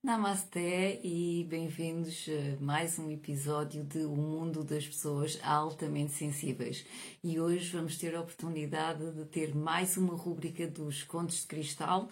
Namasté 0.00 1.00
e 1.02 1.44
bem-vindos 1.50 2.28
a 2.28 2.62
mais 2.62 3.00
um 3.00 3.10
episódio 3.10 3.82
de 3.82 3.98
O 4.04 4.14
Mundo 4.14 4.62
das 4.62 4.86
Pessoas 4.86 5.40
Altamente 5.42 6.12
Sensíveis. 6.12 6.86
E 7.22 7.40
hoje 7.40 7.72
vamos 7.72 7.98
ter 7.98 8.14
a 8.14 8.20
oportunidade 8.20 9.10
de 9.10 9.24
ter 9.24 9.56
mais 9.56 9.96
uma 9.96 10.14
rúbrica 10.14 10.68
dos 10.68 11.02
Contos 11.02 11.40
de 11.40 11.48
Cristal. 11.48 12.08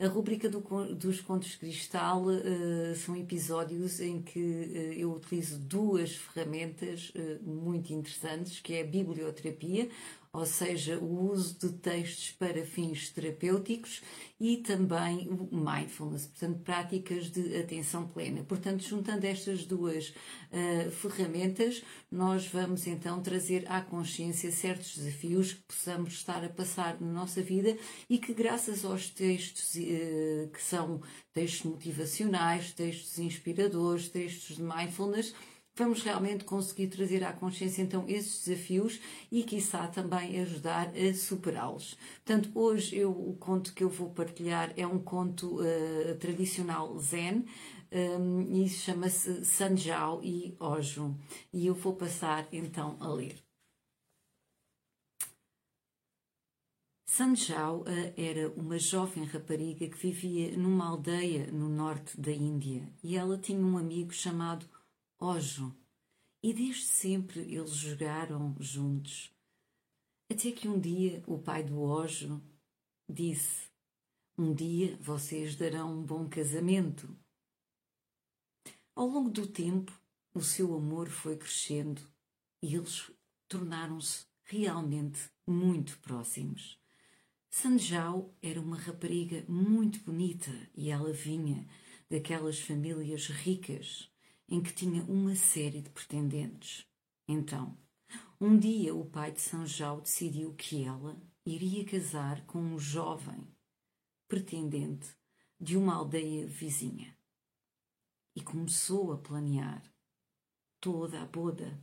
A 0.00 0.08
rúbrica 0.08 0.48
do, 0.48 0.60
dos 0.96 1.20
Contos 1.20 1.50
de 1.50 1.58
Cristal 1.58 2.24
uh, 2.24 2.96
são 2.96 3.16
episódios 3.16 4.00
em 4.00 4.20
que 4.20 4.40
uh, 4.40 4.92
eu 4.94 5.12
utilizo 5.12 5.60
duas 5.60 6.16
ferramentas 6.16 7.10
uh, 7.10 7.48
muito 7.48 7.92
interessantes, 7.92 8.58
que 8.58 8.74
é 8.74 8.82
a 8.82 8.84
biblioterapia, 8.84 9.88
ou 10.32 10.44
seja, 10.44 10.98
o 10.98 11.30
uso 11.30 11.58
de 11.58 11.72
textos 11.78 12.30
para 12.32 12.64
fins 12.64 13.10
terapêuticos 13.10 14.02
e 14.40 14.58
também 14.58 15.28
o 15.28 15.48
mindfulness, 15.56 16.26
portanto, 16.26 16.60
práticas 16.60 17.30
de 17.30 17.56
atenção 17.56 18.06
plena. 18.06 18.44
Portanto, 18.44 18.82
juntando 18.82 19.26
estas 19.26 19.64
duas 19.64 20.10
uh, 20.10 20.90
ferramentas, 20.90 21.82
nós 22.10 22.46
vamos 22.46 22.86
então 22.86 23.20
trazer 23.20 23.64
à 23.70 23.80
consciência 23.80 24.52
certos 24.52 24.96
desafios 24.96 25.54
que 25.54 25.62
possamos 25.62 26.12
estar 26.14 26.44
a 26.44 26.48
passar 26.48 27.00
na 27.00 27.12
nossa 27.12 27.42
vida 27.42 27.76
e 28.08 28.18
que, 28.18 28.32
graças 28.32 28.84
aos 28.84 29.10
textos 29.10 29.74
uh, 29.74 30.48
que 30.52 30.62
são 30.62 31.00
textos 31.32 31.70
motivacionais, 31.70 32.72
textos 32.72 33.18
inspiradores, 33.18 34.08
textos 34.08 34.56
de 34.56 34.62
mindfulness, 34.62 35.34
vamos 35.78 36.02
realmente 36.02 36.44
conseguir 36.44 36.88
trazer 36.88 37.22
à 37.22 37.32
consciência 37.32 37.82
então 37.82 38.04
esses 38.08 38.44
desafios 38.44 39.00
e 39.30 39.44
quiçá 39.44 39.86
também 39.86 40.40
ajudar 40.40 40.88
a 40.88 41.14
superá-los. 41.14 41.96
Portanto, 42.24 42.50
hoje 42.54 42.96
eu, 42.96 43.12
o 43.12 43.36
conto 43.38 43.72
que 43.72 43.84
eu 43.84 43.88
vou 43.88 44.10
partilhar 44.10 44.72
é 44.76 44.86
um 44.86 44.98
conto 44.98 45.60
uh, 45.60 46.16
tradicional 46.18 46.98
zen 46.98 47.44
um, 47.92 48.42
e 48.52 48.68
chama-se 48.68 49.44
Sanjao 49.44 50.20
e 50.22 50.56
Ojo 50.58 51.16
e 51.52 51.66
eu 51.68 51.74
vou 51.74 51.94
passar 51.94 52.46
então 52.52 52.96
a 53.00 53.08
ler. 53.08 53.36
Sanjao 57.06 57.82
uh, 57.82 57.84
era 58.16 58.50
uma 58.50 58.78
jovem 58.78 59.24
rapariga 59.24 59.88
que 59.88 59.96
vivia 59.96 60.56
numa 60.56 60.88
aldeia 60.88 61.46
no 61.52 61.68
norte 61.68 62.20
da 62.20 62.32
Índia 62.32 62.82
e 63.02 63.16
ela 63.16 63.38
tinha 63.38 63.64
um 63.64 63.78
amigo 63.78 64.12
chamado 64.12 64.66
Ojo. 65.20 65.76
E 66.40 66.54
desde 66.54 66.84
sempre 66.84 67.40
eles 67.40 67.72
jogaram 67.72 68.54
juntos. 68.60 69.34
Até 70.30 70.52
que 70.52 70.68
um 70.68 70.78
dia 70.78 71.24
o 71.26 71.38
pai 71.38 71.64
do 71.64 71.80
Ojo 71.80 72.40
disse: 73.08 73.68
Um 74.36 74.54
dia 74.54 74.96
vocês 75.00 75.56
darão 75.56 75.98
um 75.98 76.04
bom 76.04 76.28
casamento. 76.28 77.18
Ao 78.94 79.08
longo 79.08 79.28
do 79.28 79.48
tempo, 79.48 79.92
o 80.32 80.40
seu 80.40 80.72
amor 80.72 81.08
foi 81.08 81.36
crescendo 81.36 82.00
e 82.62 82.76
eles 82.76 83.10
tornaram-se 83.48 84.24
realmente 84.44 85.18
muito 85.44 85.98
próximos. 85.98 86.78
Sanjao 87.50 88.32
era 88.40 88.60
uma 88.60 88.76
rapariga 88.76 89.44
muito 89.48 89.98
bonita 90.00 90.52
e 90.76 90.90
ela 90.90 91.12
vinha 91.12 91.66
daquelas 92.08 92.60
famílias 92.60 93.26
ricas 93.26 94.08
em 94.48 94.62
que 94.62 94.72
tinha 94.72 95.02
uma 95.04 95.34
série 95.34 95.82
de 95.82 95.90
pretendentes. 95.90 96.86
Então, 97.26 97.76
um 98.40 98.58
dia 98.58 98.94
o 98.94 99.04
pai 99.04 99.32
de 99.32 99.40
São 99.40 99.66
João 99.66 100.00
decidiu 100.00 100.54
que 100.54 100.84
ela 100.84 101.20
iria 101.44 101.84
casar 101.84 102.44
com 102.46 102.58
um 102.58 102.78
jovem 102.78 103.46
pretendente 104.26 105.08
de 105.60 105.76
uma 105.76 105.94
aldeia 105.94 106.46
vizinha 106.46 107.16
e 108.34 108.40
começou 108.40 109.12
a 109.12 109.18
planear 109.18 109.82
toda 110.80 111.20
a 111.20 111.26
boda. 111.26 111.82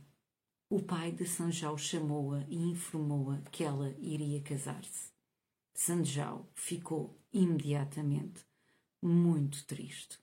O 0.68 0.82
pai 0.82 1.12
de 1.12 1.24
João 1.24 1.76
chamou-a 1.76 2.44
e 2.48 2.56
informou-a 2.56 3.40
que 3.52 3.62
ela 3.62 3.94
iria 3.98 4.42
casar-se. 4.42 5.12
João 6.02 6.48
ficou 6.54 7.20
imediatamente 7.32 8.44
muito 9.02 9.64
triste. 9.66 10.18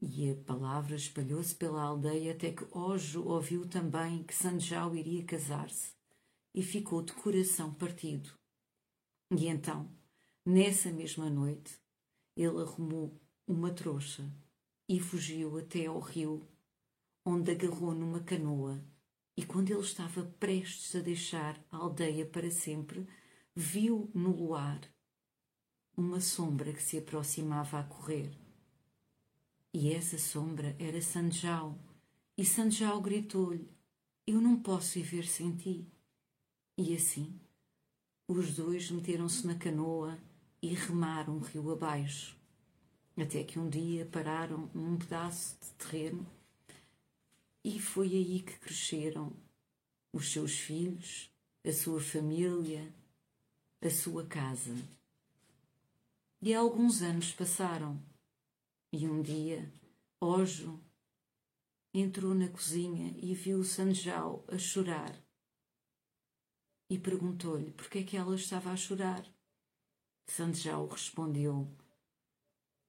E 0.00 0.30
a 0.30 0.36
palavra 0.36 0.94
espalhou-se 0.94 1.54
pela 1.54 1.82
aldeia 1.82 2.32
até 2.32 2.52
que 2.52 2.66
Ojo 2.70 3.24
ouviu 3.24 3.66
também 3.66 4.22
que 4.22 4.34
Sanjao 4.34 4.94
iria 4.94 5.24
casar-se 5.24 5.94
e 6.54 6.62
ficou 6.62 7.02
de 7.02 7.14
coração 7.14 7.72
partido. 7.72 8.30
E 9.30 9.46
então, 9.46 9.90
nessa 10.44 10.90
mesma 10.90 11.30
noite, 11.30 11.78
ele 12.36 12.60
arrumou 12.60 13.18
uma 13.46 13.72
trouxa 13.72 14.30
e 14.88 15.00
fugiu 15.00 15.58
até 15.58 15.86
ao 15.86 15.98
rio, 15.98 16.46
onde 17.24 17.50
agarrou 17.50 17.94
numa 17.94 18.20
canoa. 18.20 18.80
E 19.36 19.44
quando 19.44 19.70
ele 19.70 19.80
estava 19.80 20.24
prestes 20.38 20.94
a 20.94 21.00
deixar 21.00 21.58
a 21.70 21.76
aldeia 21.78 22.24
para 22.24 22.50
sempre, 22.50 23.06
viu 23.54 24.10
no 24.14 24.30
luar 24.30 24.80
uma 25.96 26.20
sombra 26.20 26.72
que 26.72 26.82
se 26.82 26.98
aproximava 26.98 27.80
a 27.80 27.84
correr. 27.84 28.45
E 29.78 29.92
essa 29.92 30.16
sombra 30.16 30.74
era 30.78 31.02
Sanjao. 31.02 31.78
E 32.34 32.46
Sanjao 32.46 32.98
gritou-lhe: 32.98 33.70
Eu 34.26 34.40
não 34.40 34.58
posso 34.58 34.94
viver 34.94 35.26
sem 35.26 35.54
ti. 35.54 35.86
E 36.78 36.96
assim, 36.96 37.38
os 38.26 38.54
dois 38.54 38.90
meteram-se 38.90 39.46
na 39.46 39.54
canoa 39.54 40.18
e 40.62 40.68
remaram 40.68 41.36
o 41.36 41.40
rio 41.40 41.70
abaixo, 41.70 42.34
até 43.18 43.44
que 43.44 43.58
um 43.58 43.68
dia 43.68 44.06
pararam 44.06 44.70
num 44.72 44.96
pedaço 44.96 45.58
de 45.60 45.68
terreno 45.72 46.26
e 47.62 47.78
foi 47.78 48.08
aí 48.14 48.40
que 48.40 48.58
cresceram 48.58 49.30
os 50.10 50.32
seus 50.32 50.58
filhos, 50.58 51.30
a 51.62 51.70
sua 51.70 52.00
família, 52.00 52.90
a 53.82 53.90
sua 53.90 54.24
casa. 54.24 54.74
E 56.40 56.54
alguns 56.54 57.02
anos 57.02 57.30
passaram 57.32 58.00
e 58.96 59.06
um 59.06 59.20
dia, 59.20 59.70
Ojo 60.18 60.82
entrou 61.92 62.34
na 62.34 62.48
cozinha 62.48 63.14
e 63.18 63.34
viu 63.34 63.62
Sanjao 63.62 64.42
a 64.48 64.56
chorar. 64.56 65.14
E 66.88 66.98
perguntou-lhe 66.98 67.72
por 67.72 67.90
que 67.90 67.98
é 67.98 68.02
que 68.02 68.16
ela 68.16 68.34
estava 68.34 68.70
a 68.70 68.76
chorar. 68.76 69.22
Sanjao 70.26 70.86
respondeu: 70.86 71.70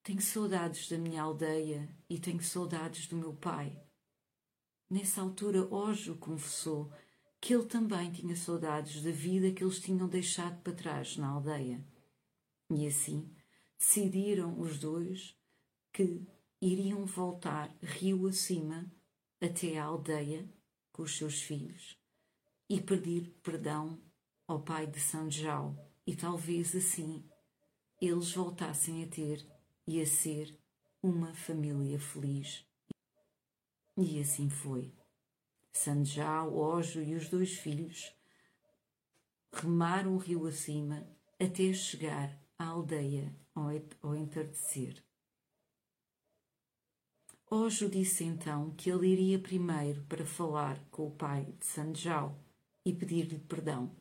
Tenho 0.01 0.22
saudades 0.22 0.88
da 0.88 0.97
minha 0.97 1.23
aldeia 1.23 1.94
e 2.09 2.17
tenho 2.17 2.41
saudades 2.41 3.07
do 3.07 3.17
meu 3.17 3.34
pai. 3.34 3.78
Nessa 4.90 5.19
altura, 5.22 5.67
Ojo 5.73 6.16
confessou 6.16 6.90
que 7.41 7.53
ele 7.53 7.66
também 7.66 8.13
tinha 8.13 8.35
saudades 8.38 9.03
da 9.03 9.12
vida 9.12 9.51
que 9.51 9.62
eles 9.62 9.81
tinham 9.81 10.07
deixado 10.07 10.62
para 10.62 10.73
trás 10.73 11.17
na 11.17 11.28
aldeia. 11.28 11.85
E 12.72 12.88
assim 12.88 13.29
decidiram 13.78 14.57
os 14.59 14.79
dois 14.79 15.36
que 15.97 16.22
iriam 16.62 17.08
voltar 17.08 17.75
rio 17.81 18.28
acima 18.28 18.85
até 19.41 19.80
a 19.80 19.85
aldeia 19.85 20.47
com 20.91 21.02
os 21.02 21.18
seus 21.18 21.41
filhos 21.41 21.97
e 22.69 22.80
pedir 22.80 23.31
perdão 23.41 24.00
ao 24.47 24.61
pai 24.61 24.85
de 24.85 24.99
João 25.32 25.76
e 26.05 26.16
talvez 26.16 26.76
assim 26.76 27.28
eles 27.99 28.32
voltassem 28.32 29.03
a 29.03 29.08
ter 29.08 29.44
e 29.88 29.99
a 29.99 30.05
ser 30.05 30.55
uma 31.02 31.34
família 31.34 32.00
feliz. 32.00 32.64
E 33.97 34.22
assim 34.22 34.52
foi. 34.52 34.93
Sanjao, 35.72 36.55
Ojo 36.55 37.02
e 37.02 37.16
os 37.16 37.28
dois 37.28 37.53
filhos 37.53 38.14
remaram 39.52 40.14
o 40.14 40.20
rio 40.20 40.46
acima 40.46 41.08
até 41.40 41.73
chegar 41.73 42.40
à 42.55 42.66
aldeia 42.66 43.35
ao 43.55 44.16
entardecer. 44.16 45.06
Ojo 47.49 47.90
disse 47.90 48.26
então 48.26 48.72
que 48.72 48.90
ele 48.90 49.08
iria 49.08 49.40
primeiro 49.40 50.03
para 50.03 50.26
falar 50.26 50.84
com 50.91 51.08
o 51.08 51.16
pai 51.16 51.46
de 51.58 51.66
Sanjao 51.66 52.38
e 52.84 52.94
pedir-lhe 52.94 53.40
perdão. 53.40 53.96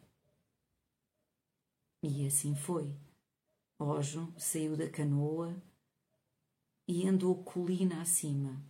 E 2.02 2.26
assim 2.26 2.56
foi. 2.56 2.92
Ojo 3.78 4.34
saiu 4.36 4.76
da 4.76 4.90
canoa 4.90 5.54
e 6.88 7.06
andou 7.06 7.44
colina 7.44 8.02
acima. 8.02 8.60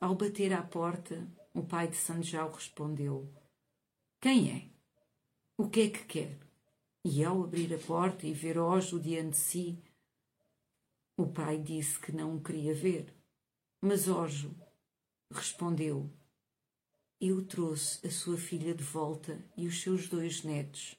Ao 0.00 0.14
bater 0.14 0.52
à 0.52 0.62
porta, 0.62 1.28
o 1.52 1.64
pai 1.64 1.88
de 1.88 1.96
Sanjao 1.96 2.52
respondeu: 2.52 3.28
Quem 4.20 4.52
é? 4.52 4.70
O 5.56 5.68
que 5.68 5.80
é 5.80 5.90
que 5.90 6.04
quer? 6.04 6.38
E 7.04 7.24
ao 7.24 7.42
abrir 7.42 7.74
a 7.74 7.78
porta 7.78 8.24
e 8.24 8.32
ver 8.32 8.56
Ojo 8.56 9.00
diante 9.00 9.30
de 9.30 9.36
si, 9.36 9.82
o 11.18 11.26
pai 11.26 11.58
disse 11.58 11.98
que 11.98 12.12
não 12.12 12.36
o 12.36 12.40
queria 12.40 12.72
ver. 12.72 13.12
Mas 13.82 14.06
Ojo 14.06 14.54
respondeu: 15.32 16.08
Eu 17.20 17.44
trouxe 17.44 18.06
a 18.06 18.10
sua 18.10 18.36
filha 18.36 18.72
de 18.72 18.84
volta 18.84 19.44
e 19.56 19.66
os 19.66 19.82
seus 19.82 20.08
dois 20.08 20.44
netos. 20.44 20.96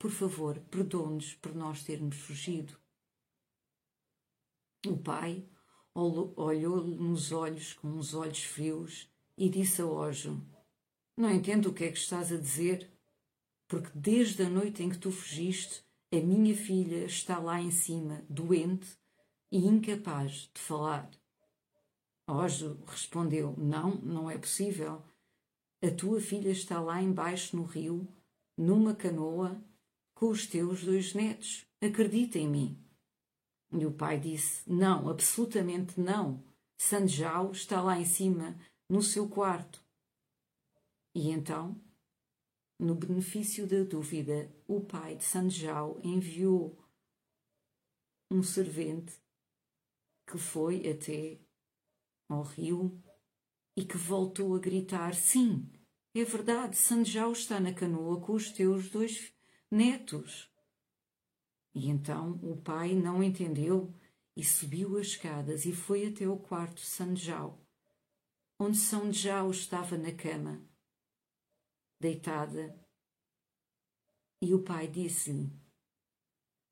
Por 0.00 0.10
favor, 0.10 0.58
perdoe-nos 0.62 1.34
por 1.34 1.54
nós 1.54 1.84
termos 1.84 2.16
fugido. 2.16 2.76
O 4.84 4.96
pai 4.96 5.48
olhou-lhe 5.94 6.96
nos 6.96 7.30
olhos 7.30 7.72
com 7.74 7.86
uns 7.86 8.14
olhos 8.14 8.42
frios 8.42 9.08
e 9.38 9.48
disse 9.48 9.80
a 9.80 9.86
Ojo: 9.86 10.44
Não 11.16 11.30
entendo 11.30 11.68
o 11.70 11.72
que 11.72 11.84
é 11.84 11.92
que 11.92 11.98
estás 11.98 12.32
a 12.32 12.36
dizer, 12.36 12.92
porque 13.68 13.90
desde 13.94 14.42
a 14.42 14.50
noite 14.50 14.82
em 14.82 14.90
que 14.90 14.98
tu 14.98 15.12
fugiste, 15.12 15.84
a 16.12 16.16
minha 16.16 16.56
filha 16.56 17.04
está 17.04 17.38
lá 17.38 17.60
em 17.60 17.70
cima, 17.70 18.26
doente 18.28 19.00
e 19.52 19.58
incapaz 19.58 20.50
de 20.54 20.60
falar. 20.62 21.10
Ojo 22.26 22.78
respondeu: 22.86 23.54
Não, 23.58 23.96
não 23.96 24.30
é 24.30 24.38
possível. 24.38 25.02
A 25.82 25.90
tua 25.90 26.20
filha 26.20 26.48
está 26.48 26.80
lá 26.80 27.02
embaixo 27.02 27.54
no 27.54 27.64
rio, 27.64 28.08
numa 28.56 28.94
canoa, 28.94 29.62
com 30.14 30.30
os 30.30 30.46
teus 30.46 30.82
dois 30.82 31.12
netos. 31.12 31.66
Acredita 31.80 32.38
em 32.38 32.48
mim. 32.48 32.78
E 33.70 33.84
o 33.84 33.92
pai 33.92 34.18
disse: 34.18 34.62
Não, 34.66 35.10
absolutamente 35.10 36.00
não. 36.00 36.42
Sanjao 36.78 37.52
está 37.52 37.82
lá 37.82 38.00
em 38.00 38.06
cima, 38.06 38.56
no 38.88 39.02
seu 39.02 39.28
quarto. 39.28 39.84
E 41.14 41.30
então, 41.30 41.76
no 42.78 42.94
benefício 42.94 43.66
da 43.66 43.82
dúvida, 43.82 44.50
o 44.66 44.80
pai 44.80 45.16
de 45.16 45.24
Sanjao 45.24 46.00
enviou 46.02 46.78
um 48.30 48.42
servente 48.42 49.12
que 50.32 50.38
foi 50.38 50.88
até 50.88 51.38
ao 52.26 52.42
rio 52.42 52.98
e 53.76 53.84
que 53.84 53.98
voltou 53.98 54.56
a 54.56 54.58
gritar: 54.58 55.14
Sim, 55.14 55.70
é 56.14 56.24
verdade, 56.24 56.74
Sanjao 56.74 57.32
está 57.32 57.60
na 57.60 57.74
canoa 57.74 58.18
com 58.18 58.32
os 58.32 58.50
teus 58.50 58.88
dois 58.88 59.30
netos. 59.70 60.50
E 61.74 61.86
então 61.90 62.40
o 62.42 62.56
pai 62.56 62.94
não 62.94 63.22
entendeu 63.22 63.94
e 64.34 64.42
subiu 64.42 64.96
as 64.96 65.08
escadas 65.08 65.66
e 65.66 65.72
foi 65.74 66.06
até 66.06 66.26
o 66.26 66.38
quarto 66.38 66.76
de 66.76 66.86
Sanjao, 66.86 67.62
onde 68.58 68.78
Sanjao 68.78 69.50
estava 69.50 69.98
na 69.98 70.12
cama, 70.12 70.66
deitada. 72.00 72.74
E 74.40 74.54
o 74.54 74.62
pai 74.62 74.88
disse-lhe: 74.88 75.52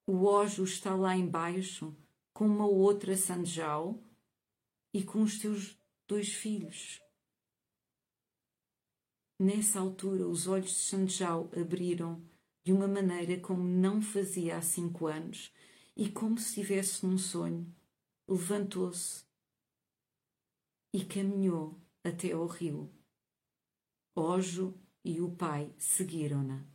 O 0.06 0.24
Ojo 0.24 0.64
está 0.64 0.94
lá 0.94 1.14
embaixo 1.14 1.94
com 2.40 2.46
uma 2.46 2.64
outra 2.64 3.14
Sanjao 3.18 4.02
e 4.94 5.04
com 5.04 5.20
os 5.20 5.38
teus 5.38 5.78
dois 6.08 6.32
filhos. 6.32 6.98
Nessa 9.38 9.78
altura, 9.78 10.26
os 10.26 10.46
olhos 10.46 10.70
de 10.70 10.76
Sanjao 10.76 11.50
abriram 11.54 12.26
de 12.64 12.72
uma 12.72 12.88
maneira 12.88 13.38
como 13.42 13.62
não 13.62 14.00
fazia 14.00 14.56
há 14.56 14.62
cinco 14.62 15.06
anos 15.06 15.52
e 15.94 16.10
como 16.10 16.38
se 16.38 16.46
estivesse 16.46 17.04
num 17.04 17.18
sonho, 17.18 17.70
levantou-se 18.26 19.22
e 20.94 21.04
caminhou 21.04 21.78
até 22.02 22.32
ao 22.32 22.46
rio. 22.46 22.90
Ojo 24.16 24.80
e 25.04 25.20
o 25.20 25.30
pai 25.30 25.74
seguiram-na. 25.76 26.66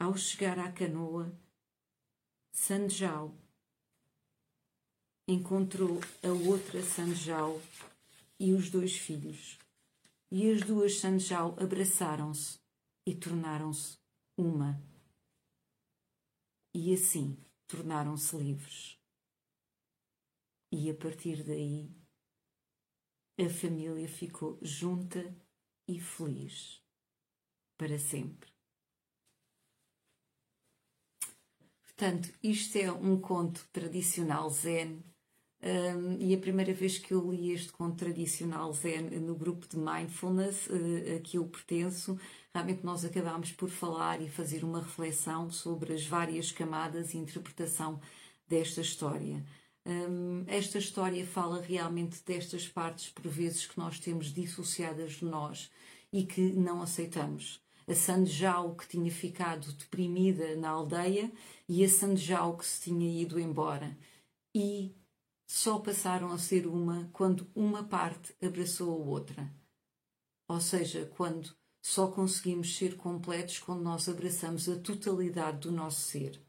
Ao 0.00 0.16
chegar 0.16 0.58
à 0.58 0.72
canoa, 0.72 1.32
Sanjao 2.50 3.45
encontrou 5.28 6.00
a 6.22 6.28
outra 6.48 6.82
Sanjao 6.82 7.60
e 8.38 8.52
os 8.52 8.70
dois 8.70 8.96
filhos. 8.96 9.58
E 10.30 10.50
as 10.50 10.62
duas 10.62 10.98
Sanjao 10.98 11.56
abraçaram-se 11.58 12.58
e 13.06 13.14
tornaram-se 13.14 13.98
uma. 14.36 14.80
E 16.74 16.92
assim 16.92 17.36
tornaram-se 17.66 18.36
livres. 18.36 18.98
E 20.72 20.90
a 20.90 20.94
partir 20.94 21.42
daí 21.42 21.90
a 23.38 23.48
família 23.48 24.08
ficou 24.08 24.58
junta 24.62 25.34
e 25.88 26.00
feliz 26.00 26.82
para 27.76 27.98
sempre. 27.98 28.50
Portanto, 31.82 32.32
isto 32.42 32.76
é 32.76 32.92
um 32.92 33.20
conto 33.20 33.66
tradicional 33.72 34.50
zen. 34.50 35.02
Um, 35.66 36.16
e 36.20 36.32
a 36.32 36.38
primeira 36.38 36.72
vez 36.72 36.96
que 36.96 37.12
eu 37.12 37.28
li 37.32 37.50
este 37.50 37.72
conto 37.72 37.96
tradicional 37.96 38.72
zen 38.72 39.10
no 39.18 39.34
grupo 39.34 39.66
de 39.66 39.76
mindfulness 39.76 40.68
uh, 40.68 41.16
a 41.16 41.20
que 41.20 41.38
eu 41.38 41.44
pertenço, 41.44 42.16
realmente 42.54 42.84
nós 42.84 43.04
acabámos 43.04 43.50
por 43.50 43.68
falar 43.68 44.22
e 44.22 44.28
fazer 44.28 44.62
uma 44.62 44.78
reflexão 44.78 45.50
sobre 45.50 45.92
as 45.92 46.06
várias 46.06 46.52
camadas 46.52 47.14
e 47.14 47.18
interpretação 47.18 47.98
desta 48.46 48.80
história. 48.80 49.44
Um, 49.84 50.44
esta 50.46 50.78
história 50.78 51.26
fala 51.26 51.60
realmente 51.60 52.22
destas 52.24 52.68
partes, 52.68 53.08
por 53.08 53.26
vezes, 53.26 53.66
que 53.66 53.76
nós 53.76 53.98
temos 53.98 54.32
dissociadas 54.32 55.14
de 55.14 55.24
nós 55.24 55.68
e 56.12 56.24
que 56.24 56.52
não 56.52 56.80
aceitamos. 56.80 57.60
A 57.88 57.94
Sanjao 57.94 58.76
que 58.76 58.86
tinha 58.86 59.10
ficado 59.10 59.72
deprimida 59.72 60.54
na 60.54 60.70
aldeia 60.70 61.32
e 61.68 61.84
a 61.84 61.88
Sanjao 61.88 62.56
que 62.56 62.66
se 62.66 62.82
tinha 62.82 63.20
ido 63.20 63.40
embora. 63.40 63.98
E 64.54 64.94
só 65.46 65.78
passaram 65.78 66.32
a 66.32 66.38
ser 66.38 66.66
uma 66.66 67.08
quando 67.12 67.46
uma 67.54 67.84
parte 67.84 68.34
abraçou 68.42 68.92
a 68.92 69.04
outra. 69.06 69.54
Ou 70.48 70.60
seja, 70.60 71.06
quando 71.16 71.54
só 71.80 72.08
conseguimos 72.08 72.76
ser 72.76 72.96
completos 72.96 73.60
quando 73.60 73.82
nós 73.82 74.08
abraçamos 74.08 74.68
a 74.68 74.76
totalidade 74.76 75.60
do 75.60 75.72
nosso 75.72 76.00
ser. 76.00 76.40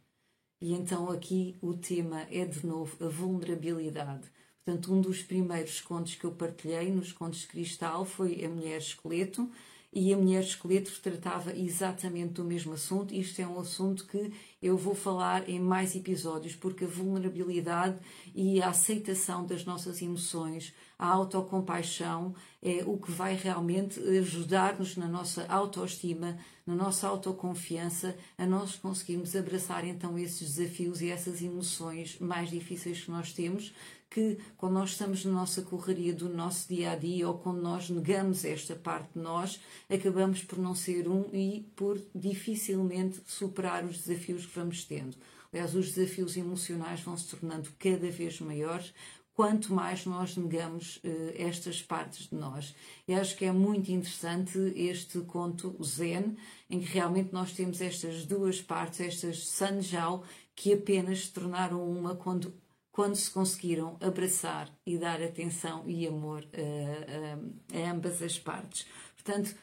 E 0.59 0.73
então 0.73 1.11
aqui 1.11 1.55
o 1.61 1.75
tema 1.75 2.21
é 2.31 2.44
de 2.44 2.65
novo 2.65 3.05
a 3.05 3.07
vulnerabilidade. 3.07 4.31
Portanto, 4.65 4.94
um 4.94 4.99
dos 4.99 5.21
primeiros 5.21 5.79
contos 5.79 6.15
que 6.15 6.25
eu 6.25 6.31
partilhei 6.31 6.91
nos 6.91 7.13
contos 7.13 7.41
de 7.41 7.47
cristal 7.47 8.03
foi 8.03 8.44
A 8.44 8.49
Mulher 8.49 8.79
Esqueleto, 8.79 9.49
e 9.92 10.13
a 10.13 10.18
Mulher 10.18 10.44
Esqueleto 10.44 10.92
tratava 11.01 11.56
exatamente 11.56 12.34
do 12.34 12.44
mesmo 12.44 12.73
assunto. 12.73 13.14
Isto 13.14 13.42
é 13.42 13.47
um 13.47 13.59
assunto 13.59 14.06
que 14.06 14.31
eu 14.61 14.78
vou 14.78 14.94
falar 14.94 15.50
em 15.50 15.59
mais 15.59 15.95
episódios, 15.95 16.56
porque 16.56 16.83
a 16.83 16.88
vulnerabilidade 16.88 17.97
e 18.35 18.61
a 18.61 18.69
aceitação 18.69 19.45
das 19.45 19.66
nossas 19.66 20.02
emoções, 20.02 20.73
a 21.00 21.07
autocompaixão, 21.07 22.35
é 22.61 22.83
o 22.85 22.97
que 22.97 23.11
vai 23.11 23.35
realmente 23.35 24.00
ajudar-nos 24.00 24.97
na 24.97 25.07
nossa 25.07 25.45
autoestima, 25.47 26.38
na 26.66 26.76
nossa 26.76 27.07
autoconfiança, 27.07 28.18
a 28.38 28.45
nós 28.45 28.76
conseguirmos 28.76 29.35
abraçar 29.35 29.85
então 29.85 30.18
esses 30.19 30.56
desafios 30.56 31.02
e 31.02 31.09
essas 31.09 31.42
emoções 31.42 32.19
mais 32.19 32.50
difíceis 32.50 33.04
que 33.04 33.11
nós 33.11 33.31
temos 33.31 33.73
que 34.09 34.37
quando 34.56 34.73
nós 34.73 34.92
estamos 34.92 35.23
na 35.26 35.31
nossa 35.31 35.61
correria 35.61 36.14
do 36.14 36.30
nosso 36.30 36.68
dia 36.68 36.92
a 36.92 36.95
dia 36.95 37.28
ou 37.28 37.37
quando 37.37 37.61
nós 37.61 37.90
negamos 37.90 38.45
esta 38.45 38.76
parte 38.76 39.14
de 39.14 39.19
nós, 39.19 39.59
acabamos 39.90 40.44
por 40.44 40.57
não 40.57 40.73
ser 40.73 41.07
um 41.07 41.26
e 41.33 41.69
por 41.76 41.99
dificilmente 42.16 43.21
superar 43.28 43.83
os 43.85 43.99
desafios 43.99 44.45
que 44.45 44.57
vamos 44.57 44.85
tendo. 44.85 45.18
Aliás, 45.52 45.76
os 45.76 45.92
desafios 45.92 46.35
emocionais 46.35 47.02
vão 47.02 47.18
se 47.18 47.28
tornando 47.28 47.69
cada 47.80 48.09
vez 48.09 48.40
maiores 48.40 48.94
quanto 49.37 49.71
mais 49.71 50.04
nós 50.04 50.35
negamos 50.35 50.97
uh, 50.97 51.31
estas 51.35 51.80
partes 51.80 52.28
de 52.28 52.35
nós. 52.35 52.76
E 53.07 53.14
acho 53.14 53.37
que 53.37 53.45
é 53.45 53.52
muito 53.52 53.92
interessante 53.92 54.57
este 54.76 55.19
conto 55.21 55.78
Zen, 55.83 56.35
em 56.68 56.80
que 56.80 56.92
realmente 56.92 57.31
nós 57.31 57.54
temos 57.54 57.80
estas 57.80 58.26
duas 58.26 58.59
partes, 58.64 58.99
estas 58.99 59.47
Sanjao, 59.47 60.23
que 60.56 60.73
apenas 60.73 61.26
se 61.26 61.31
tornaram 61.31 61.87
uma 61.87 62.16
quando 62.16 62.52
quando 62.97 63.16
se 63.16 63.30
conseguiram 63.30 63.95
abraçar 64.01 64.75
e 64.83 64.97
dar 64.97 65.21
atenção 65.21 65.83
e 65.87 66.07
amor 66.07 66.44
a, 66.51 67.77
a, 67.77 67.80
a 67.80 67.92
ambas 67.92 68.23
as 68.23 68.39
partes. 68.39 68.87
Portanto, 69.13 69.56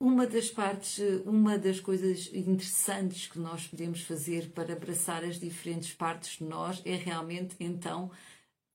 uma 0.00 0.26
das 0.26 0.50
partes, 0.50 0.98
uma 1.24 1.56
das 1.56 1.78
coisas 1.78 2.28
interessantes 2.34 3.28
que 3.28 3.38
nós 3.38 3.68
podemos 3.68 4.00
fazer 4.00 4.50
para 4.50 4.72
abraçar 4.72 5.22
as 5.22 5.38
diferentes 5.38 5.94
partes 5.94 6.38
de 6.38 6.44
nós 6.44 6.82
é 6.84 6.96
realmente 6.96 7.54
então 7.60 8.10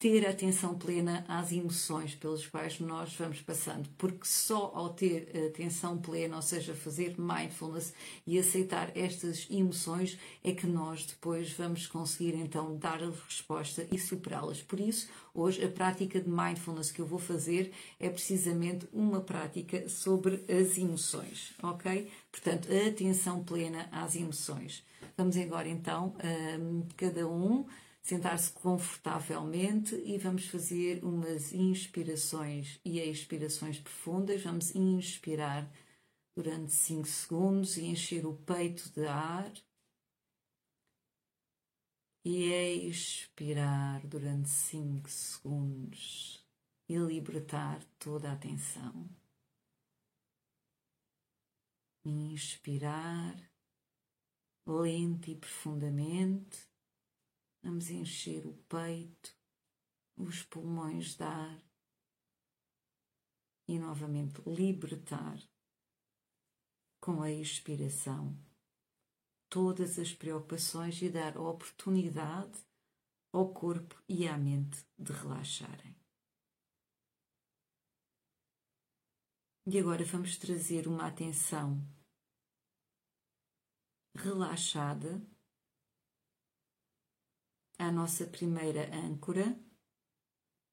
ter 0.02 0.28
atenção 0.28 0.74
plena 0.74 1.24
às 1.28 1.52
emoções 1.52 2.16
pelas 2.16 2.48
quais 2.48 2.80
nós 2.80 3.14
vamos 3.14 3.40
passando, 3.40 3.88
porque 4.00 4.26
só 4.26 4.72
ao 4.74 4.90
ter 4.90 5.30
atenção 5.48 5.96
plena, 5.96 6.38
ou 6.38 6.42
seja, 6.42 6.74
fazer 6.74 7.20
mindfulness 7.20 7.94
e 8.26 8.40
aceitar 8.40 8.92
estas 8.98 9.46
emoções, 9.48 10.18
é 10.44 10.54
que 10.54 10.66
nós 10.66 11.06
depois 11.06 11.52
vamos 11.52 11.86
conseguir 11.86 12.34
então 12.34 12.76
dar 12.78 13.04
a 13.04 13.12
resposta 13.28 13.88
e 13.92 14.00
superá-las. 14.00 14.60
Por 14.60 14.80
isso, 14.80 15.08
hoje 15.36 15.64
a 15.64 15.70
prática 15.70 16.20
de 16.20 16.28
mindfulness 16.28 16.92
que 16.92 17.00
eu 17.00 17.06
vou 17.06 17.20
fazer 17.20 17.72
é 18.00 18.10
precisamente 18.10 18.88
uma 18.92 19.22
prática 19.22 19.88
sobre 19.88 20.44
as 20.50 20.80
emoções, 20.80 21.54
ok? 21.62 22.10
Portanto, 22.32 22.70
a 22.74 22.88
atenção 22.88 23.44
plena 23.44 23.88
às 23.92 24.16
emoções. 24.16 24.84
Vamos 25.16 25.38
agora 25.38 25.70
então, 25.70 26.16
um, 26.60 26.88
cada 26.98 27.28
um 27.28 27.68
sentar-se 28.02 28.52
confortavelmente 28.52 29.96
e 29.96 30.18
vamos 30.18 30.48
fazer 30.48 31.04
umas 31.04 31.54
inspirações 31.54 32.80
e 32.84 33.00
expirações 33.00 33.80
profundas. 33.80 34.42
Vamos 34.42 34.76
inspirar 34.76 35.72
durante 36.36 36.72
5 36.72 37.08
segundos 37.08 37.78
e 37.78 37.86
encher 37.86 38.26
o 38.26 38.36
peito 38.36 38.90
de 38.92 39.06
ar. 39.06 39.52
E 42.24 42.88
expirar 42.88 44.06
durante 44.06 44.48
5 44.50 45.10
segundos 45.10 46.46
e 46.88 46.96
libertar 46.96 47.84
toda 47.98 48.32
a 48.32 48.36
tensão. 48.36 49.10
Inspirar 52.06 53.36
lento 54.68 55.32
e 55.32 55.36
profundamente 55.36 56.71
Vamos 57.64 57.90
encher 57.90 58.46
o 58.46 58.54
peito, 58.70 59.36
os 60.18 60.44
pulmões 60.44 61.16
de 61.16 61.24
ar 61.24 61.64
e 63.68 63.78
novamente 63.78 64.42
libertar 64.48 65.40
com 67.00 67.22
a 67.22 67.32
expiração 67.32 68.38
todas 69.50 70.00
as 70.00 70.14
preocupações 70.14 71.02
e 71.02 71.10
dar 71.10 71.38
oportunidade 71.38 72.58
ao 73.34 73.54
corpo 73.54 74.02
e 74.08 74.28
à 74.28 74.38
mente 74.38 74.86
de 74.98 75.12
relaxarem. 75.12 75.96
E 79.68 79.78
agora 79.78 80.04
vamos 80.04 80.38
trazer 80.38 80.88
uma 80.88 81.08
atenção 81.08 81.80
relaxada 84.16 85.22
à 87.82 87.92
nossa 87.92 88.28
primeira 88.28 88.96
âncora, 88.96 89.60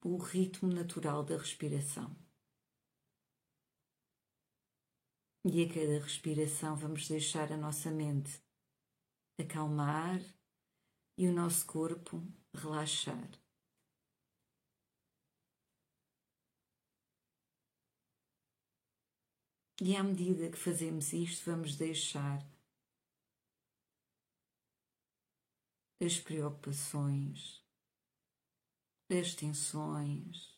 o 0.05 0.19
ritmo 0.19 0.71
natural 0.71 1.25
da 1.25 1.39
respiração. 1.39 2.15
E 5.45 5.65
a 5.65 5.69
cada 5.69 6.05
respiração 6.05 6.77
vamos 6.77 7.09
deixar 7.09 7.51
a 7.51 7.57
nossa 7.57 7.91
mente 7.91 8.43
acalmar 9.39 10.21
e 11.17 11.27
o 11.27 11.33
nosso 11.33 11.65
corpo 11.67 12.23
relaxar. 12.53 13.31
E 19.81 19.97
à 19.97 20.03
medida 20.03 20.51
que 20.51 20.59
fazemos 20.59 21.13
isto, 21.13 21.51
vamos 21.51 21.77
deixar 21.77 22.45
as 26.01 26.21
preocupações, 26.21 27.61
as 29.11 29.35
tensões. 29.35 30.57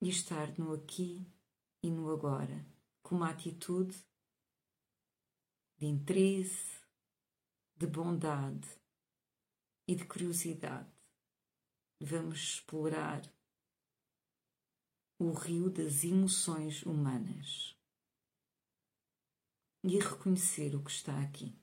E 0.00 0.08
estar 0.08 0.58
no 0.58 0.72
aqui 0.72 1.26
e 1.82 1.90
no 1.90 2.10
agora, 2.10 2.66
com 3.02 3.16
uma 3.16 3.30
atitude 3.30 3.96
de 5.78 5.86
interesse, 5.86 6.82
de 7.76 7.86
bondade 7.86 8.68
e 9.86 9.94
de 9.94 10.06
curiosidade. 10.06 10.90
Vamos 12.00 12.38
explorar 12.38 13.22
o 15.18 15.32
rio 15.32 15.70
das 15.70 16.04
emoções 16.04 16.82
humanas 16.82 17.73
e 19.86 19.98
reconhecer 19.98 20.74
o 20.74 20.82
que 20.82 20.90
está 20.90 21.20
aqui. 21.20 21.54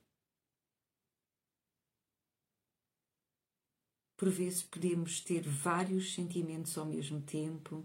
Por 4.16 4.30
vezes 4.30 4.62
podemos 4.62 5.20
ter 5.20 5.42
vários 5.42 6.14
sentimentos 6.14 6.78
ao 6.78 6.86
mesmo 6.86 7.20
tempo, 7.20 7.84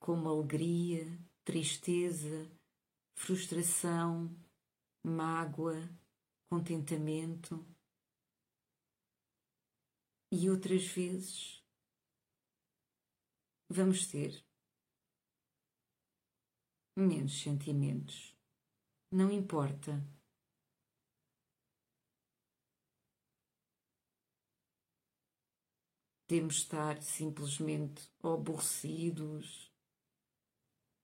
como 0.00 0.26
alegria, 0.26 1.04
tristeza, 1.44 2.50
frustração, 3.14 4.34
mágoa, 5.04 5.86
contentamento. 6.48 7.62
E 10.32 10.48
outras 10.48 10.86
vezes 10.86 11.62
vamos 13.68 14.06
ter 14.06 14.42
menos 16.96 17.38
sentimentos 17.42 18.31
não 19.12 19.30
importa. 19.30 20.02
Podemos 26.26 26.54
estar 26.56 27.02
simplesmente 27.02 28.10
aborrecidos 28.22 29.70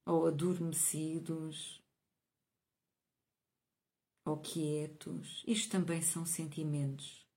ou 0.07 0.27
adormecidos 0.27 1.85
ou 4.25 4.41
quietos. 4.41 5.45
Isto 5.47 5.73
também 5.73 6.01
são 6.01 6.25
sentimentos. 6.25 7.29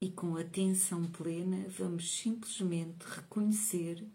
E 0.00 0.10
com 0.10 0.36
atenção 0.36 1.12
plena 1.12 1.68
vamos 1.68 2.10
simplesmente 2.18 3.04
reconhecer 3.04 4.10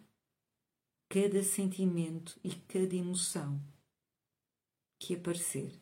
cada 1.07 1.43
sentimento 1.43 2.39
e 2.43 2.55
cada 2.55 2.95
emoção 2.95 3.76
que 4.99 5.15
aparecer. 5.15 5.81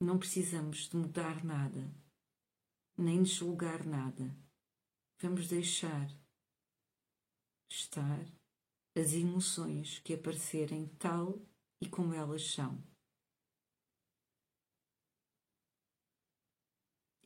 Não 0.00 0.18
precisamos 0.18 0.88
de 0.88 0.96
mudar 0.96 1.44
nada, 1.44 1.90
nem 2.96 3.22
de 3.22 3.30
julgar 3.30 3.84
nada. 3.86 4.36
Vamos 5.20 5.48
deixar 5.48 6.08
estar 7.70 8.24
as 8.94 9.12
emoções 9.12 9.98
que 10.00 10.14
aparecerem 10.14 10.88
tal 10.98 11.40
e 11.80 11.88
como 11.88 12.14
elas 12.14 12.42
são. 12.50 12.82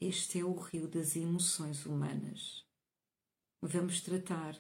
Este 0.01 0.39
é 0.41 0.45
o 0.45 0.55
rio 0.55 0.89
das 0.89 1.15
emoções 1.15 1.85
humanas. 1.85 2.67
Vamos 3.63 4.01
tratar 4.01 4.55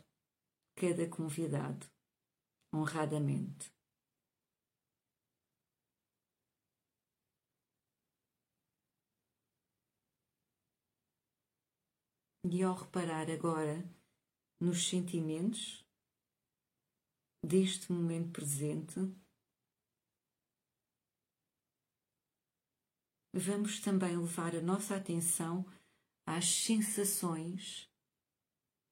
cada 0.77 1.09
convidado 1.09 1.87
honradamente. 2.73 3.73
E 12.53 12.65
ao 12.65 12.75
reparar 12.75 13.31
agora 13.31 13.89
nos 14.59 14.89
sentimentos 14.89 15.87
deste 17.47 17.93
momento 17.93 18.33
presente, 18.33 18.99
vamos 23.33 23.79
também 23.79 24.19
levar 24.19 24.57
a 24.57 24.61
nossa 24.61 24.97
atenção 24.97 25.65
às 26.27 26.45
sensações 26.47 27.89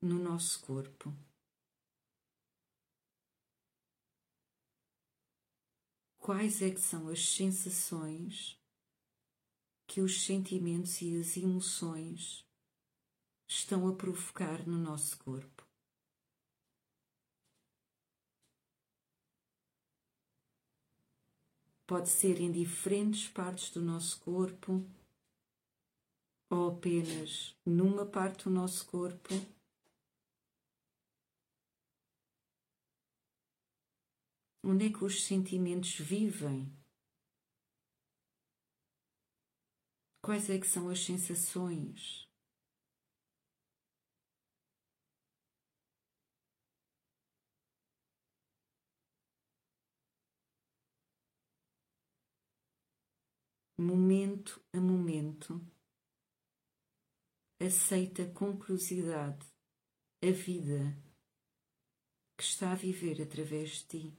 no 0.01 0.23
nosso 0.23 0.65
corpo. 0.65 1.13
Quais 6.17 6.63
é 6.63 6.71
que 6.71 6.81
são 6.81 7.09
as 7.09 7.29
sensações 7.29 8.57
que 9.89 10.01
os 10.01 10.25
sentimentos 10.25 11.03
e 11.03 11.19
as 11.19 11.37
emoções 11.37 12.48
estão 13.49 13.89
a 13.89 13.95
provocar 13.95 14.67
no 14.69 14.77
nosso 14.77 15.19
corpo. 15.19 15.67
Pode 21.87 22.11
ser 22.11 22.39
em 22.39 22.53
diferentes 22.53 23.29
partes 23.29 23.71
do 23.71 23.81
nosso 23.81 24.21
corpo 24.21 24.85
ou 26.51 26.73
apenas 26.73 27.57
numa 27.65 28.05
parte 28.05 28.45
do 28.45 28.51
nosso 28.51 28.87
corpo. 28.87 29.35
Onde 34.63 34.87
é 34.87 34.93
que 34.93 35.03
os 35.03 35.25
sentimentos 35.25 35.95
vivem 35.95 36.71
Quais 40.29 40.51
é 40.51 40.59
que 40.59 40.67
são 40.67 40.91
as 40.91 41.03
sensações? 41.03 42.28
Momento 53.81 54.61
a 54.73 54.81
momento, 54.81 55.65
aceita 57.61 58.27
com 58.33 58.59
curiosidade 58.59 59.47
a 60.21 60.33
vida 60.33 61.01
que 62.37 62.43
está 62.43 62.73
a 62.73 62.75
viver 62.75 63.23
através 63.23 63.79
de 63.79 63.85
ti. 63.87 64.19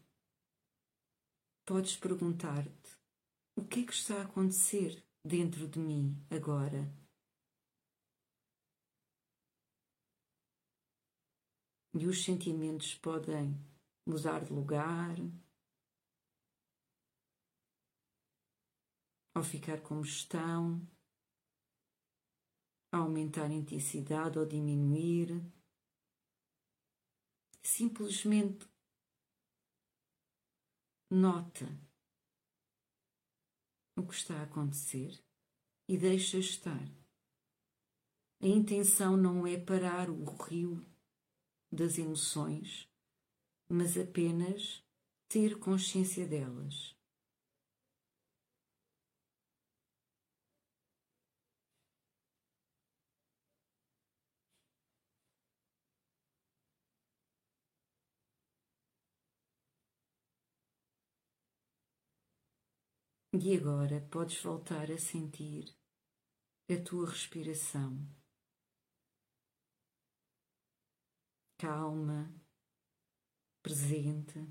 Podes 1.65 1.97
perguntar-te: 1.97 2.97
o 3.57 3.65
que 3.65 3.81
é 3.81 3.85
que 3.85 3.91
está 3.91 4.19
a 4.19 4.21
acontecer 4.21 5.05
dentro 5.25 5.67
de 5.67 5.77
mim 5.77 6.15
agora? 6.29 6.89
E 11.93 12.07
os 12.07 12.23
sentimentos 12.23 12.95
podem 12.95 13.59
mudar 14.05 14.45
de 14.45 14.53
lugar, 14.53 15.17
ou 19.39 19.43
ficar 19.43 19.79
como 19.81 20.01
estão, 20.01 20.85
aumentar 22.91 23.45
a 23.45 23.53
intensidade 23.53 24.37
ou 24.37 24.45
diminuir. 24.45 25.41
Simplesmente 27.63 28.69
nota 31.09 31.65
o 33.97 34.05
que 34.05 34.13
está 34.13 34.41
a 34.41 34.43
acontecer 34.43 35.17
e 35.87 35.97
deixa 35.97 36.37
estar. 36.37 36.85
A 38.41 38.47
intenção 38.47 39.15
não 39.15 39.47
é 39.47 39.57
parar 39.57 40.09
o 40.09 40.25
rio 40.35 40.85
das 41.71 41.97
emoções, 41.97 42.89
mas 43.69 43.97
apenas 43.97 44.83
ter 45.29 45.57
consciência 45.59 46.27
delas. 46.27 46.98
E 63.41 63.55
agora 63.55 64.01
podes 64.11 64.41
voltar 64.43 64.91
a 64.91 64.97
sentir 64.97 65.73
a 66.69 66.75
tua 66.83 67.07
respiração. 67.07 68.05
Calma, 71.57 72.35
presente, 73.63 74.45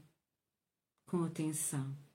com 1.04 1.22
atenção. 1.22 2.07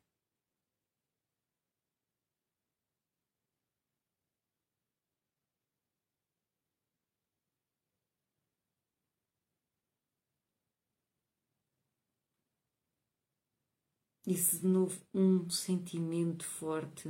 E 14.26 14.38
se 14.38 14.60
de 14.60 14.68
novo 14.68 15.06
um 15.14 15.50
sentimento 15.50 16.46
forte 16.46 17.10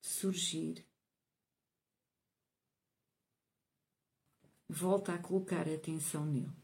surgir, 0.00 0.86
volta 4.68 5.12
a 5.12 5.20
colocar 5.20 5.68
atenção 5.68 6.24
nele. 6.24 6.56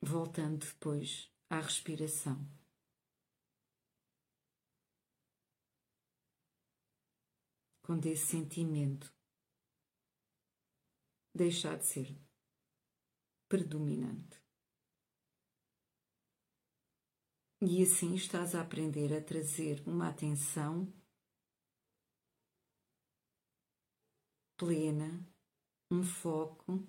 Voltando 0.00 0.64
depois 0.66 1.30
à 1.50 1.60
respiração. 1.60 2.38
Quando 7.82 8.06
esse 8.06 8.26
sentimento 8.26 9.14
deixar 11.34 11.76
de 11.76 11.86
ser 11.86 12.18
predominante. 13.48 14.41
E 17.64 17.80
assim 17.80 18.16
estás 18.16 18.56
a 18.56 18.60
aprender 18.60 19.16
a 19.16 19.22
trazer 19.22 19.86
uma 19.86 20.08
atenção 20.08 20.92
plena, 24.56 25.24
um 25.88 26.02
foco 26.02 26.84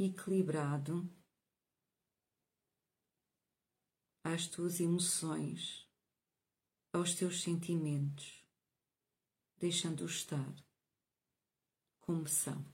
equilibrado 0.00 1.08
às 4.24 4.48
tuas 4.48 4.80
emoções, 4.80 5.88
aos 6.92 7.14
teus 7.14 7.40
sentimentos, 7.40 8.44
deixando-os 9.60 10.14
estar 10.16 10.52
como 12.00 12.26
são. 12.26 12.73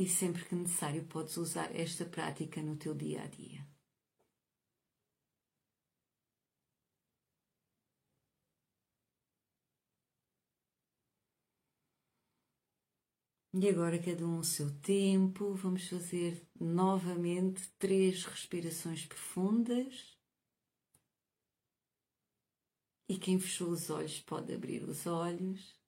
E 0.00 0.08
sempre 0.08 0.42
que 0.46 0.54
necessário 0.54 1.04
podes 1.04 1.36
usar 1.36 1.76
esta 1.76 2.06
prática 2.06 2.62
no 2.62 2.74
teu 2.74 2.94
dia 2.94 3.22
a 3.22 3.26
dia. 3.26 3.68
E 13.52 13.68
agora, 13.68 13.98
cada 13.98 14.24
um 14.24 14.38
o 14.38 14.44
seu 14.44 14.70
tempo, 14.80 15.52
vamos 15.52 15.86
fazer 15.86 16.48
novamente 16.58 17.68
três 17.78 18.24
respirações 18.24 19.04
profundas. 19.04 20.18
E 23.06 23.18
quem 23.18 23.38
fechou 23.38 23.68
os 23.68 23.90
olhos 23.90 24.18
pode 24.20 24.50
abrir 24.54 24.82
os 24.84 25.06
olhos 25.06 25.79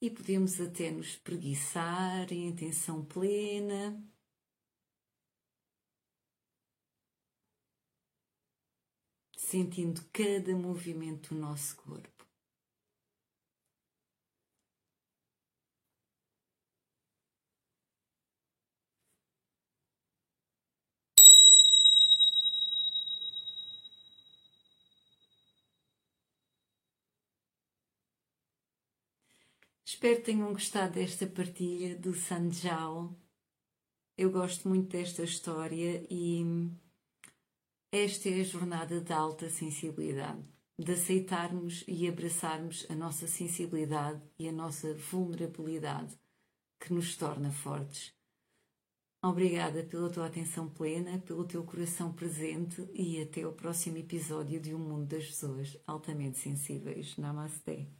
e 0.00 0.10
podemos 0.10 0.60
até 0.60 0.90
nos 0.90 1.16
preguiçar 1.16 2.32
em 2.32 2.48
intenção 2.48 3.04
plena. 3.04 4.02
Sentindo 9.36 10.02
cada 10.12 10.54
movimento 10.56 11.34
do 11.34 11.40
nosso 11.40 11.76
corpo. 11.76 12.19
Espero 30.02 30.16
que 30.16 30.32
tenham 30.32 30.50
gostado 30.54 30.94
desta 30.94 31.26
partilha 31.26 31.94
do 31.94 32.14
Sanjao. 32.14 33.14
Eu 34.16 34.30
gosto 34.30 34.66
muito 34.66 34.88
desta 34.88 35.22
história 35.22 36.06
e 36.08 36.42
esta 37.92 38.30
é 38.30 38.40
a 38.40 38.42
jornada 38.42 38.98
da 39.02 39.18
alta 39.18 39.50
sensibilidade, 39.50 40.42
de 40.78 40.92
aceitarmos 40.92 41.84
e 41.86 42.08
abraçarmos 42.08 42.86
a 42.88 42.94
nossa 42.94 43.26
sensibilidade 43.28 44.22
e 44.38 44.48
a 44.48 44.52
nossa 44.52 44.94
vulnerabilidade 44.94 46.18
que 46.80 46.94
nos 46.94 47.14
torna 47.14 47.52
fortes. 47.52 48.14
Obrigada 49.22 49.84
pela 49.84 50.08
tua 50.08 50.28
atenção 50.28 50.66
plena, 50.70 51.18
pelo 51.18 51.44
teu 51.44 51.62
coração 51.62 52.10
presente 52.10 52.88
e 52.94 53.20
até 53.20 53.46
o 53.46 53.52
próximo 53.52 53.98
episódio 53.98 54.58
de 54.62 54.72
O 54.72 54.78
Mundo 54.78 55.08
das 55.08 55.26
Pessoas 55.26 55.76
Altamente 55.86 56.38
Sensíveis. 56.38 57.18
Namaste. 57.18 57.99